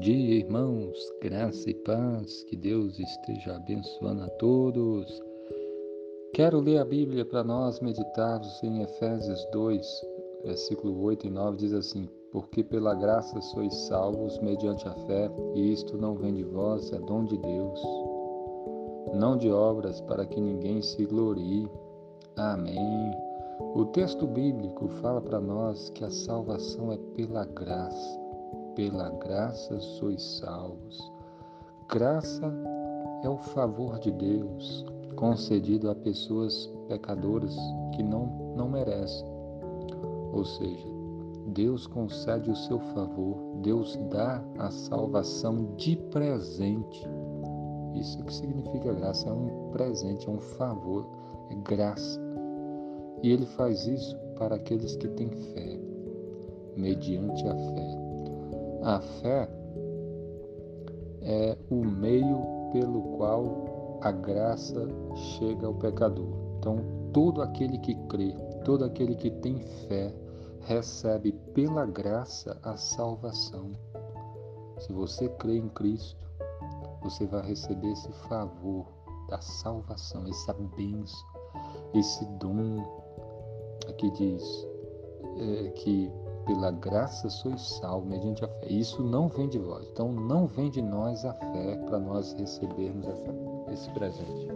[0.00, 5.20] dia, irmãos, graça e paz, que Deus esteja abençoando a todos.
[6.34, 9.84] Quero ler a Bíblia para nós meditarmos em Efésios 2,
[10.44, 15.72] versículo 8 e 9, diz assim: Porque pela graça sois salvos mediante a fé, e
[15.72, 17.82] isto não vem de vós, é dom de Deus,
[19.14, 21.68] não de obras, para que ninguém se glorie.
[22.36, 23.10] Amém.
[23.74, 28.25] O texto bíblico fala para nós que a salvação é pela graça
[28.76, 31.12] pela graça sois salvos.
[31.88, 32.52] Graça
[33.24, 34.84] é o favor de Deus
[35.16, 37.56] concedido a pessoas pecadoras
[37.94, 39.26] que não, não merecem.
[40.32, 40.86] Ou seja,
[41.48, 47.08] Deus concede o seu favor, Deus dá a salvação de presente.
[47.94, 51.08] Isso que significa graça, é um presente, é um favor,
[51.50, 52.20] é graça.
[53.22, 55.80] E ele faz isso para aqueles que têm fé,
[56.76, 58.05] mediante a fé.
[58.82, 59.48] A fé
[61.22, 66.28] é o meio pelo qual a graça chega ao pecador.
[66.58, 66.78] Então,
[67.12, 68.32] todo aquele que crê,
[68.64, 70.14] todo aquele que tem fé,
[70.60, 73.72] recebe pela graça a salvação.
[74.78, 76.26] Se você crê em Cristo,
[77.02, 78.86] você vai receber esse favor
[79.28, 81.26] da salvação, essa bênção,
[81.94, 82.84] esse dom.
[83.88, 84.66] Aqui diz
[85.38, 86.10] é, que
[86.46, 88.66] pela graça sois salvos mediante a fé.
[88.68, 89.86] Isso não vem de vós.
[89.92, 93.34] Então não vem de nós a fé para nós recebermos essa,
[93.72, 94.48] esse presente.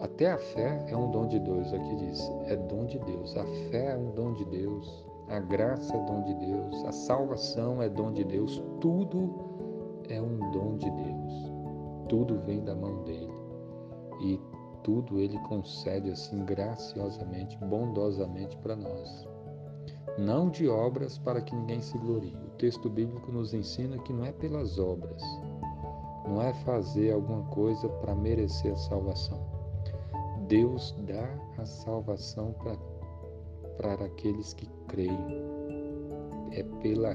[0.00, 3.36] Até a fé é um dom de Deus, aqui diz, é dom de Deus.
[3.36, 7.82] A fé é um dom de Deus, a graça é dom de Deus, a salvação
[7.82, 9.34] é dom de Deus, tudo
[10.08, 11.52] é um dom de Deus.
[12.08, 13.32] Tudo vem da mão dele.
[14.22, 14.40] E
[14.84, 19.28] tudo ele concede assim graciosamente, bondosamente para nós
[20.18, 22.34] não de obras para que ninguém se glorie.
[22.34, 25.22] O texto bíblico nos ensina que não é pelas obras,
[26.26, 29.40] não é fazer alguma coisa para merecer a salvação.
[30.48, 31.28] Deus dá
[31.58, 32.54] a salvação
[33.78, 35.46] para, aqueles que creem.
[36.50, 37.14] É pela,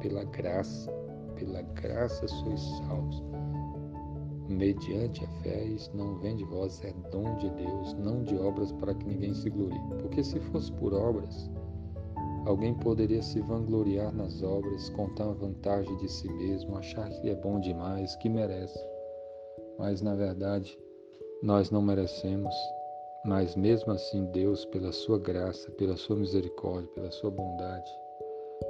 [0.00, 0.90] pela graça,
[1.34, 3.22] pela graça sois salvos.
[4.48, 8.72] Mediante a fé, isso não vem de vós, é dom de Deus, não de obras
[8.72, 9.78] para que ninguém se glorie.
[10.00, 11.50] Porque se fosse por obras,
[12.46, 17.34] Alguém poderia se vangloriar nas obras, contar a vantagem de si mesmo, achar que é
[17.34, 18.78] bom demais, que merece.
[19.78, 20.78] Mas na verdade,
[21.42, 22.54] nós não merecemos.
[23.24, 27.90] Mas mesmo assim, Deus, pela sua graça, pela sua misericórdia, pela sua bondade,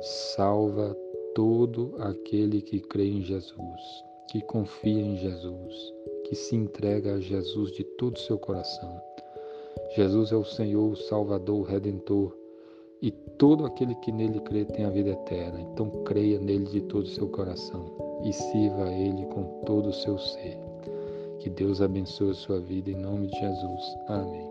[0.00, 0.96] salva
[1.34, 7.72] todo aquele que crê em Jesus, que confia em Jesus, que se entrega a Jesus
[7.72, 9.00] de todo o seu coração.
[9.94, 12.37] Jesus é o Senhor, o Salvador, o Redentor
[13.00, 15.60] e todo aquele que nele crê tem a vida eterna.
[15.60, 17.86] Então creia nele de todo o seu coração
[18.24, 20.58] e sirva a ele com todo o seu ser.
[21.38, 23.96] Que Deus abençoe a sua vida em nome de Jesus.
[24.08, 24.48] Amém.